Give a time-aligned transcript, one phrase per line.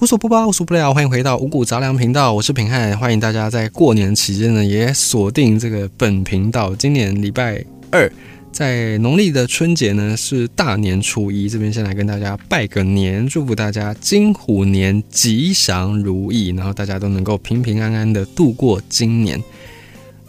[0.00, 6.74] 无所不包，无所不聊，欢迎回到五谷杂粮频道，我是平汉，欢迎大家在过年期间呢也锁定这个本频道。
[6.74, 8.10] 今年礼拜二，
[8.50, 19.38] 在农历的春节呢是大年初一，这边先来跟大家拜个年，祝福大家金虎年吉祥如意，然后大家都能够平平安安的度过今年。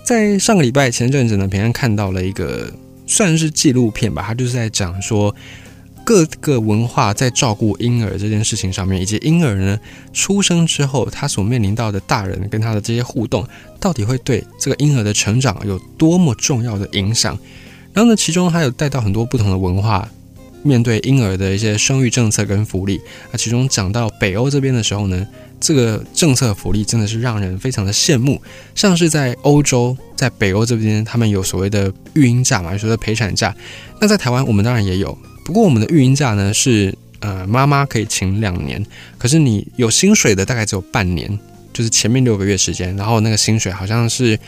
[0.03, 2.69] 在上个礼拜前阵子呢，平安看到了一个
[3.07, 5.33] 算是纪录片吧，他就是在讲说。
[6.11, 9.79] 各个文化在照顾婴儿这件事情上面，以及婴儿呢
[10.11, 13.47] 出生之后，他所面临到的大人跟他的这些互动，
[13.79, 17.39] 到底会对这个婴儿的成长有多么重要的影响？
[17.93, 20.05] 然后呢，其中还有带到很多不同的文化，
[20.63, 22.99] 面对婴儿的一些生育政策跟福利。
[23.31, 25.25] 那其中讲到北欧这边的时候呢，
[25.61, 28.41] 这个政策福利真的是让人非常的羡慕。
[28.75, 33.55] 像是在欧洲，在北欧这边，他们有所谓的育婴假嘛，所谓的陪产假。
[34.01, 35.17] 那在台湾，我们当然也有。
[35.43, 38.85] 不过我们的育婴假呢是呃妈妈可以请两年，
[39.17, 41.39] 可是你有薪水的大概只有半年，
[41.73, 44.39] 就是前面六个月时间，然后那个薪水好像是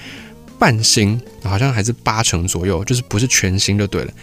[0.59, 4.13] 半薪，好像还是八成左右，就是不是全薪就对了。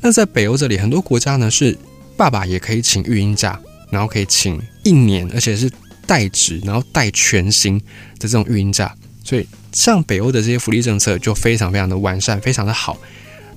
[0.00, 1.76] 那在北欧这里很多国家呢是
[2.16, 3.58] 爸爸也可以请育婴假，
[3.90, 5.70] 然后可以请一年，而且是
[6.06, 12.96] 代职，然后带全薪的这种育婴假，所以像北欧的这些福利政策就非常非常的完善，非常的好。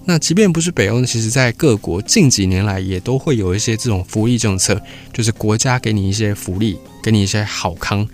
[0.06, 4.82] 那即便不是北欧，其实在各国近几年来也都会有一些这种福利政策，
[5.14, 8.08] 就是国家给你一些福利，给你一些好康。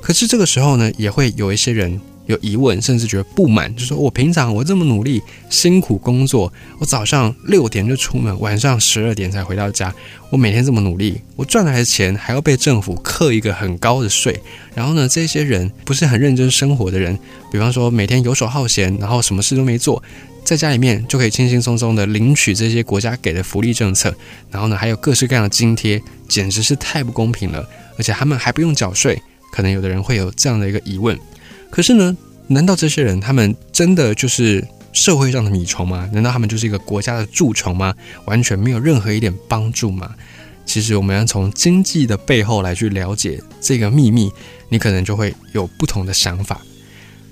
[0.00, 5.20] 可是这个时候呢，也会有一些人有疑问，甚至觉得不满，就说我平常我这么努力
[5.50, 9.94] 辛苦工作，我早上六点就出门，晚上十二点才回到家，
[10.30, 14.40] 我每天这么努力，我赚来的钱还要被政府课一个很高的税。
[14.74, 17.18] 然后呢，这些人不是很认真生活的人，
[17.52, 20.02] 比方说每天游手好闲，然后什么事都没做。
[20.46, 24.14] 在家里面就可以轻轻松松的领取这些国家给的福利政策，
[24.48, 27.68] 然后呢，还有各式各样的津贴，简直是太不公平了。
[27.98, 31.18] 而且他们还不用缴税，可能有的人会有这样的一个疑问。
[31.68, 32.16] 可是呢，
[32.46, 36.08] 难道这些人他们真的就是社会上的米虫吗？
[36.12, 37.92] 难道他们就是一个国家的蛀虫吗？
[38.26, 40.14] 完全没有任何一点帮助吗？
[40.64, 44.30] 其实我们要从经济的背后来去了解这个秘密，
[44.68, 46.60] 你可能就会有不同的想法。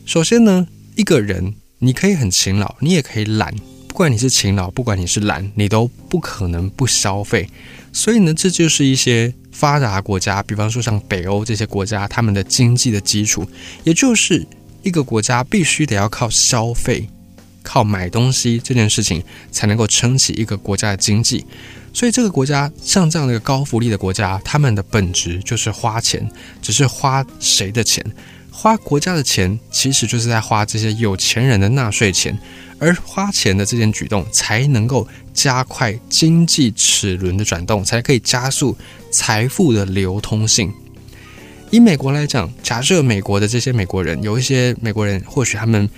[0.05, 1.55] 首先呢，一个人。
[1.85, 3.55] 你可以很勤劳，你也可以懒。
[3.87, 7.47] 不管你是勤劳，不管你是懒，你都不可能不消费。
[7.93, 13.47] 所以呢，这就是一些发达国家，比方说像北欧这些国家，他们的经济的基础，
[13.85, 14.47] 也就是
[14.83, 17.07] 一个国家必须得要靠消费、
[17.63, 21.45] 靠买东西这件事情，才能够撑起一个国家的经济。
[21.93, 26.29] 所以这个国家像这样的一个高福利的国家，他们的本质就是花钱，
[26.63, 28.05] 只是花谁的钱。
[28.57, 32.39] 花国家的钱，其实就是在花这些有钱人的纳税钱，
[32.79, 38.75] 而花钱的这件举动，才能够加快经济齿轮的转动，才可以加速
[39.11, 40.73] 财富的流通性。
[41.71, 45.91] 以美国来讲，假设美国的这些美国人，有一些美国人，或许他们。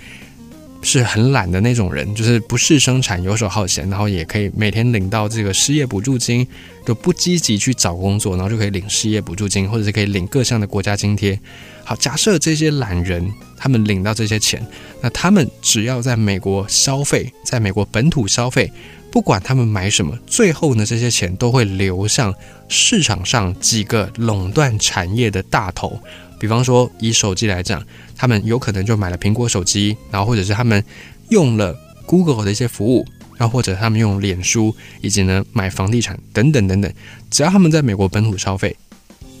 [0.81, 6.47] 是很懒的那种人，就是不是生产、游手好闲，然后也可以每天领到这个失业补助金，
[6.85, 11.39] 就不积极去找工作，然后就可以领失业补助金，或者是可以领各项的国家津贴。
[11.83, 14.65] 好，假设这些懒人他们领到这些钱，
[15.01, 18.71] 那他们只要在美国消费，在美国本土消费，
[19.11, 22.33] 不管他们买什么，最后呢，这些钱都会流向
[22.67, 25.99] 市场上几个垄断产业的大头。
[26.39, 27.83] 比方说，以手机来讲，
[28.15, 30.83] 他们有可能就买了苹果手机，然后或者是他们
[31.29, 31.75] 用了
[32.05, 33.05] Google 的一些服务，
[33.37, 36.93] 然后或者他们用脸书，以及呢买房地产等等等等。
[37.31, 38.75] 只要他们在美国本土消费，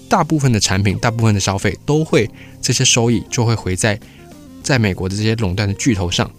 [0.09, 2.29] 大部分的产品、大部分的消费都会
[2.61, 3.99] 这些收益就会回在
[4.63, 6.29] 在美国的这些垄断的巨头上。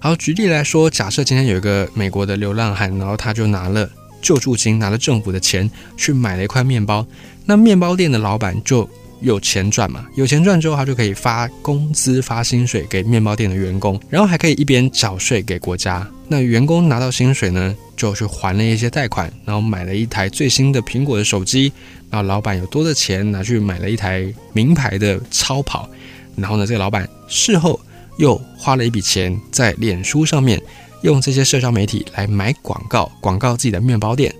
[0.00, 3.90] 好，举例来说，假设今天有一个美国的流浪汉，然后他就拿了
[4.20, 7.06] 救助金，拿了政府的钱去买了一块面包，
[7.46, 8.88] 那面包店的老板就。
[9.20, 10.06] 有钱赚嘛？
[10.14, 16.06] 有钱赚之后，他就可以发工资、发薪水给面包店的员工，然后还可以一边缴税给国家。
[16.28, 21.72] 那员工拿到薪水呢，就去还了一些贷款，然后买了一台最新的苹果的手机。
[22.10, 25.88] 然后老板有多的钱拿去买了一台名牌的超跑。
[26.36, 27.78] 然后呢，这个老板事后
[28.18, 30.60] 又花了一笔钱在脸书上面，
[31.02, 34.34] 用这些社交媒体来买广告，广告自己的面包店。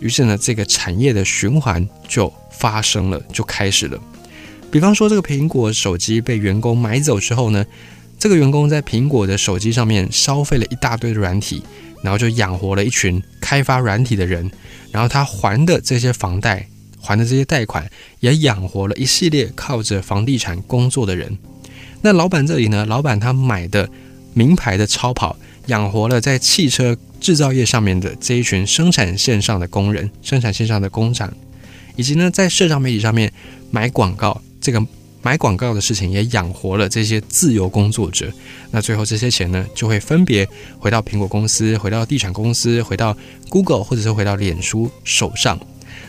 [0.00, 2.32] 于是呢，这个产业的循环就。
[2.60, 3.98] 发生了就开始了，
[4.70, 7.64] 比方说这个苹果手机被员工买走之后呢，
[8.18, 11.62] 这个员工在苹果的手机上面消费了一大堆的软体，
[12.02, 14.50] 然后就养活了一群开发软体的人，
[14.92, 16.68] 然后他还的这些房贷，
[17.00, 21.38] 还的这些贷款，也养活了一系列靠着房地产工作的人。
[22.02, 23.88] 那老板这里呢，老板他买的
[24.34, 25.34] 名牌的超跑，
[25.70, 31.32] 养活了在汽车制造业上面的这一群生产线上的工人，生产线上的工厂。
[31.96, 33.32] 以及呢在社交媒体上面
[33.70, 34.84] 买广告，这个
[35.22, 38.32] 买广告的事情也养活了这些自由工作者。
[38.70, 43.16] 那最后这些钱呢，就会分别回到苹果公司、回到地产公司、回到
[43.48, 45.60] Google 或者是回到脸书手上。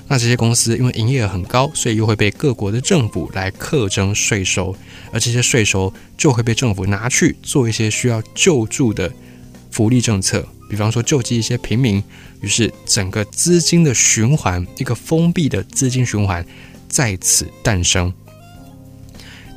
[0.08, 4.76] 那这些公司因为营业额很高，所以又会被各国的政府来课征税收，
[5.12, 9.12] 而这些税收就会被政府拿去做一些需要救助的
[9.72, 12.04] 福利政策，比方说救济一些平民。
[12.42, 16.44] 于是整个资金的循环，一个封闭的资金循环
[16.88, 18.12] 在此诞生。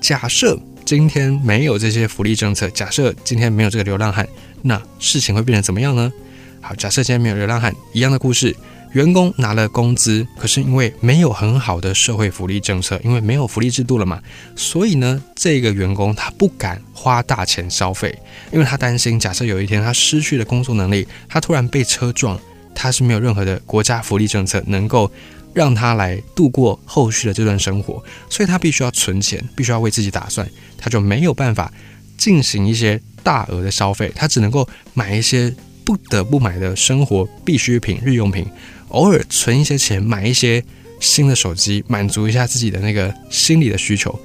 [0.02, 4.28] 假设今天没有这些福利政策，假设今天没有这个流浪汉，
[4.60, 6.12] 那事情会变成怎么样呢？
[6.60, 8.54] 好，假设今天没有流浪汉，一样的故事。
[8.94, 14.22] 员工拿了工资，可是因为没有很好的社会福利政策，因为没有福利制度了嘛，
[14.54, 18.16] 所以呢，这个员工他不敢花大钱消费，
[18.52, 22.38] 因为他担心，假设有一天他失去了工作能力，他突然被车撞，
[22.72, 25.10] 他是没有任何的国家福利政策能够
[25.52, 28.00] 让他来度过后续的这段生活，
[28.30, 30.48] 所以他必须要存钱，必须要为自己打算，
[30.78, 31.72] 他就没有办法
[32.16, 35.52] 进行一些大额的消费，他只能够买一些
[35.84, 38.46] 不得不买的生活必需品、日用品。
[38.94, 40.62] 偶尔存一些钱买一些
[41.00, 44.18] 新的手机，满足一下自己的那个心理的需求。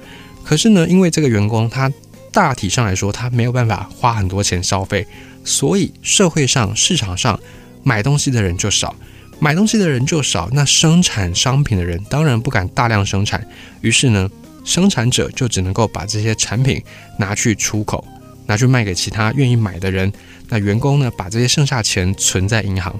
[0.44, 1.92] 可是呢，因为这个员工他
[2.32, 5.06] 大体上来说他没有办法花很多钱消费，
[5.44, 7.38] 所以社会上市场上
[7.82, 8.94] 买东西的人就少，
[9.40, 13.44] 买东西的人就少，那生产商品的人当然不敢大量生产。
[13.80, 14.30] 于是呢，
[14.64, 16.80] 生产者就只能够把这些产品
[17.18, 18.04] 拿去出口，
[18.46, 20.12] 拿去卖给其他愿意买的人。
[20.48, 22.98] 那员工呢，把这些剩下钱存在银行。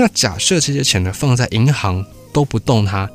[0.00, 3.10] 那假设这些钱呢放在银行都不动它，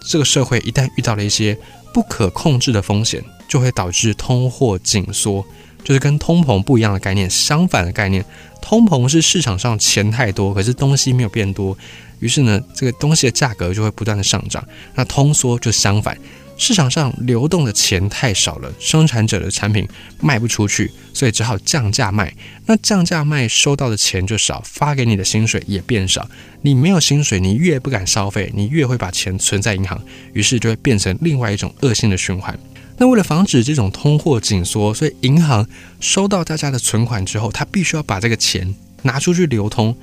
[0.00, 1.56] 这个社会一旦遇到了一些
[1.92, 5.44] 不可控制的风险，就会导致通货紧缩，
[5.84, 8.24] 就是跟通膨不一样的概念，相反的概念。
[8.62, 11.76] 通膨是市场上钱太多，可是东西没有变多，
[12.20, 14.66] 于是呢，这个东西的价格就会不断的上涨。
[14.94, 16.16] 那通缩就相反。
[16.58, 19.86] 市场上流动的钱太少了，生产者的产品
[20.20, 22.34] 卖不出去，所以只好降价卖。
[22.64, 26.26] 那降价卖收到的钱就少，发给你的薪水也变少。
[26.62, 32.58] 你没有薪水，你越不敢消费，你越会把钱存在银行，于是就会变成另外一种恶性的循环。
[32.96, 35.68] 那为了防止这种通货紧缩，所以银行
[36.00, 39.94] 收到大家的存款之后，它必须要把这个钱拿出去流通。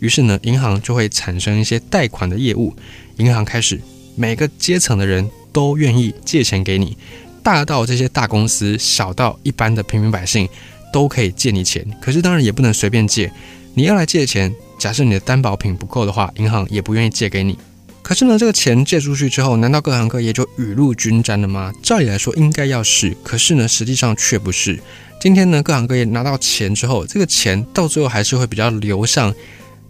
[0.00, 2.76] 于是呢，银行就会产生一些贷款的业务。
[3.16, 3.80] 银行开始
[4.14, 5.26] 每个阶层的人。
[5.56, 6.94] 都愿意借钱给你，
[7.42, 10.46] 大到这些大公司，小到一般的平民百姓，
[10.92, 11.82] 都可以借你钱。
[11.98, 13.32] 可是当然也不能随便借，
[13.72, 17.58] 你要来借钱，假设你的担保品不够的话，银行也不愿意借给你。
[18.02, 21.72] 可是呢，这个钱借出去之后，难道各行各业就雨露均沾了吗？
[21.82, 24.78] 照理来说应该要是，可是呢，实际上却不是。
[25.18, 29.34] 今天呢，各行各业拿到钱之后，这个钱到最后还是会比较流向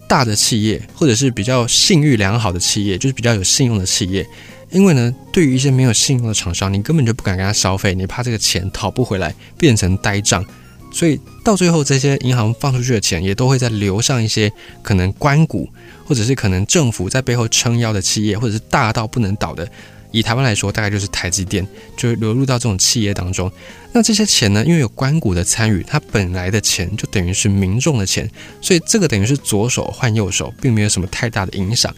[0.06, 4.24] 大的企业，或者是比较信誉良好的企业，就是比较有信用的企业。
[4.70, 10.44] 因为呢，对于一些没有信用的厂商，你根本就不敢跟他消费，你怕这个钱讨不回来，变成呆账，
[10.92, 14.52] 所以到最后，这些银行放出去的钱，也都会在流上一些
[14.82, 15.68] 可能关谷，
[16.04, 19.68] 或者是可能政府在背后撑腰的企业，或者是大到不能倒的。
[20.12, 21.66] 以台湾来说，大概就是台积电，
[21.96, 23.50] 就流入到这种企业当中。
[23.92, 28.30] 那这些钱呢，因为有关谷的参与，它本来的钱就等于是民众的钱，
[28.62, 31.94] 所以这个等于是左手换右手，并没有什么太大的影响。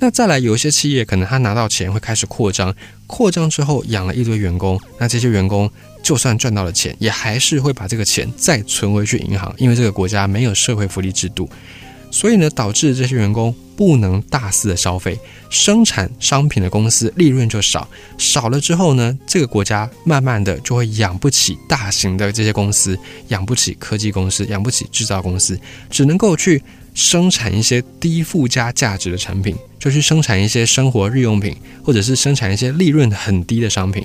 [0.00, 2.72] 那再来，有一些企业可能他拿到钱会开始扩张，
[3.08, 5.68] 扩张之后养了一堆员工，那这些员工
[6.04, 11.50] 就算赚到了钱，也还是会把这个钱再存回去银行，因为这个国家没有社会福利制度，
[12.12, 15.18] 所以呢，导致这些员工不能大肆的消费，
[15.50, 22.96] 生产商品的公司利润就少，少了之后呢，这个国家慢慢的就会养不起大型的这些公司，
[23.28, 25.58] 养不起科技公司，养不起制造公司，
[25.90, 26.62] 只能够去。
[26.94, 34.04] 生产一些低附加价值的产品，就去生产一些生活日用品，或者是生产一些利润很低的商品。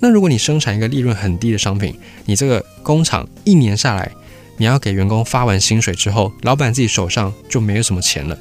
[0.00, 1.94] 那如果你生产一个利润很低的商品，
[2.26, 4.10] 你这个工厂一年下来，
[4.58, 8.38] 你要给员工发完薪水之后，老板自己手上就没有什么钱了。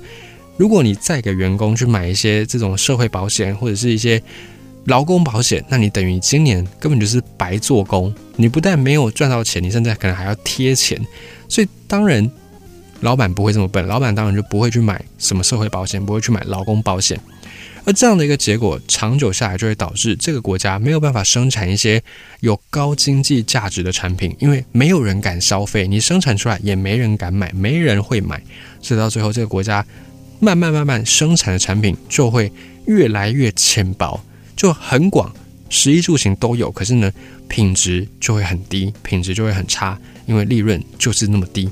[0.58, 4.22] 如果你再给员工去买一些这种社会保险或者是一些
[4.86, 8.14] 劳工保险，那你等于今年根本就是白做工。
[8.36, 11.00] 你不但没有赚到钱，你现在可能还要贴钱。
[11.48, 12.30] 所以当然。
[13.04, 17.20] 老板不会这么笨，老板当然就不会去买什么社会保险，不会去买劳工保险。
[17.86, 22.02] 而这样的一个结果，长久下来就会导致这个国家没有办法生产一些
[22.40, 28.42] 有高经济价值的产品，因为没有人敢消费，你生产出来也没人敢买，没人会买，
[28.82, 29.86] 所以到最后这个国家
[30.40, 32.50] 慢慢慢慢生产的产品就会
[32.86, 34.18] 越来越浅薄，
[34.56, 35.30] 就很广，
[35.70, 37.12] 食衣住行都有，可是呢，
[37.50, 41.70] 品质就会很低，品质就会很差，因为利润就是那么低。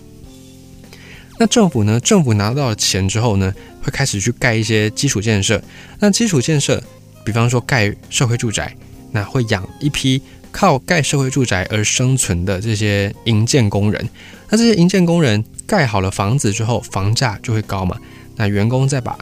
[1.41, 1.99] 那政府呢？
[1.99, 3.51] 政府拿到了钱之后呢？
[3.81, 5.59] 会开始去盖一些基础建设。
[5.97, 6.79] 那基础建设，
[7.25, 8.75] 比方说盖社会住宅，
[9.11, 10.21] 那会养一批
[10.51, 14.07] 靠盖社会住宅而生存的这些营建工人。
[14.51, 17.97] 那这些营建工人盖好了房子之后，房价就会高嘛。
[18.35, 19.17] 那员工再把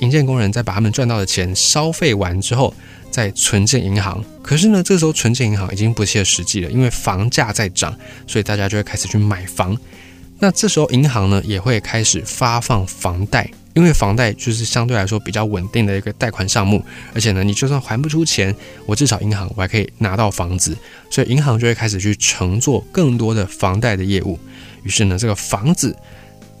[0.00, 2.74] 营建工人再把他们赚到的钱消费完之后。
[3.12, 7.92] 再存进银行，可是呢，这时候存进银行已经不切实际了，因为房价在涨，
[8.24, 9.76] 所以大家就会开始去买房。
[10.40, 18.54] 那这时候银行呢也会开始发放房贷，因为房贷就是相对来说比较稳定的一个贷款项目，而且呢，你就算还不出钱，
[18.86, 20.76] 我至少银行我还可以拿到房子，
[21.10, 24.38] 所以银行就会开始去乘坐更多的房贷的业务。
[24.82, 25.94] 于是呢，这个房子。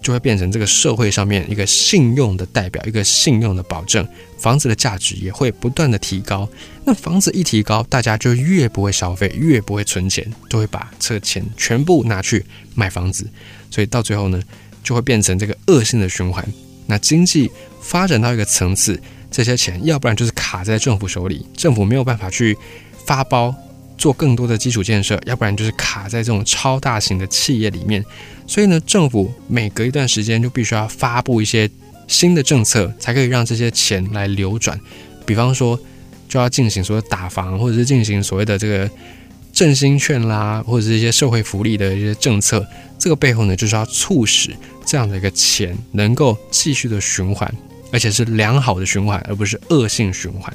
[0.00, 4.06] 就会变成这个社会上面一个信用的代表，一个信用的保证。
[4.38, 6.48] 房子的价值也会不断的提高。
[6.84, 13.28] 那房子一提高，大家就越不会消费，越不会存钱，都会把这钱全部拿去买房子。
[13.70, 14.42] 所以到最后呢，
[14.82, 16.42] 就会变成这个恶性的循环。
[16.86, 17.50] 那经济
[17.82, 18.98] 发展到一个层次，
[19.30, 22.56] 这些钱要不然就是卡在政府手里，政府没有办法去
[23.04, 23.54] 发包。
[24.00, 28.02] 做更多的基础建设，要不然就是卡在这种超大型的企业里面。
[28.46, 31.68] 所以呢，政府每隔一段时间就必须要发布一些
[32.08, 34.80] 新的政策，才可以让这些钱来流转。
[35.26, 35.78] 比方说，
[36.26, 38.90] 就要进行所谓打房，或者是进行所谓的这个
[39.52, 42.66] 振兴券啦，或者是一些社会福利的一些政策。
[42.98, 47.54] 这个背后呢，就是要促使这样的一个钱能够继续的循环，
[47.92, 50.50] 而且是良好的循环，而不是恶性循环。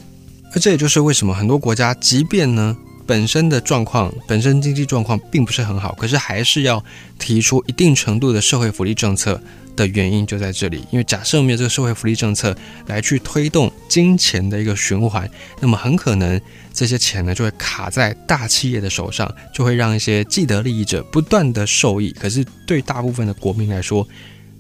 [0.54, 2.76] 而这也就是为什么很多国家，即便呢。
[3.06, 6.84] 本身的状况，本身经济状况并不是很好，可是还是要
[7.20, 9.40] 提出一定程度的社会福利政策
[9.76, 10.84] 的原因就在这里。
[10.92, 12.56] 因为假设没有这个社会福利政策
[12.88, 16.40] 来去推动金钱的一个循环，那么很可能
[16.74, 22.12] 这些钱呢就会卡在大企业的手上，就会让一些既得利益者不断的受益。
[22.12, 24.08] 可是对大部分的国民来说，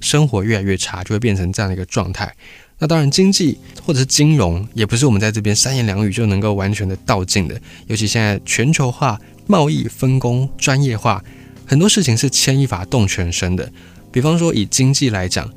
[0.01, 2.31] 生活越来越差，就会变成这样的一个状态。
[2.77, 7.60] 那当然，经济或者是金融也不是我们在这边三言两语就能够完全的道尽的。
[7.88, 9.17] 尤其现在全球化、
[9.48, 11.24] 贸易分工、专业化，
[11.65, 13.72] 很多事情是牵一发动全身的。
[14.12, 15.50] 比方说，以经济来讲，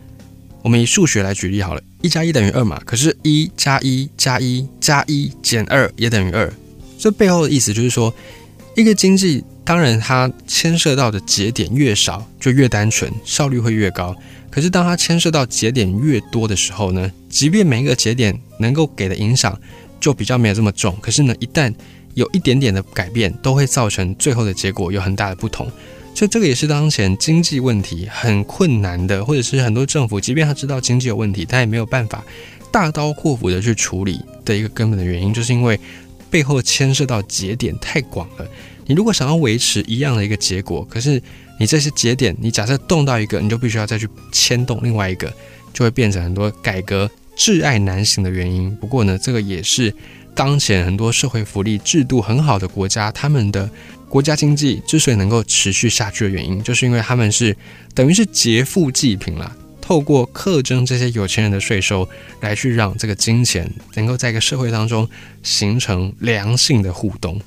[0.62, 2.80] 我们以数学来举例好了，一加一等于二嘛。
[2.84, 6.52] 可是，一加一加一加一减二也等于二。
[6.98, 8.14] 这背后的意思就是说，
[8.76, 14.14] 一个经济当然它牵涉到的节点越少，就越单纯，效率会越高。
[14.58, 19.56] 可是，当它牵涉到节点越多的时候呢，即便每一个节点能够给的影响
[20.00, 21.72] 就比较没有这么重，可是呢，一旦
[22.14, 25.70] 有一点点的改变，都会造成最后的结果有很大的不同。
[26.12, 32.24] 所以，这个也是当前经济问题很困难的，或者是很多政府，即便他知道经济有问题，他也没有办法
[32.72, 35.78] 大刀阔斧的去处理的一个根本的原因，就是因为
[36.28, 38.46] 背后牵涉到节点太广了。
[38.86, 41.22] 你如果想要维持一样的一个结果，可是
[41.58, 45.32] 你这些节点，你假设动到一个，你就必须要再去牵动另外一个，
[45.72, 48.74] 就会变成很多改革挚爱难行的原因。
[48.76, 49.94] 不过呢，这个也是
[50.34, 53.68] 当前很多社会福利制度很好的国家，他们的
[54.08, 57.56] 国家经济之所以能够持续下去的原因，就是因为他们是
[57.92, 62.08] 等于是劫富济贫了，透过克征这些有钱人的税收，
[62.40, 65.08] 来去让这个金钱能够在一个社会当中
[65.42, 67.40] 形成良性的互动。